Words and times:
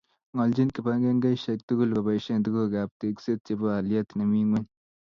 ngoljin 0.33 0.73
kibagengeishek 0.75 1.59
tugul 1.67 1.89
kobaishe 1.95 2.33
tukuk 2.45 2.73
ab 2.81 2.89
tekset 2.99 3.39
chebo 3.45 3.65
alyet 3.77 4.09
nemii 4.17 4.45
ngweny 4.49 4.67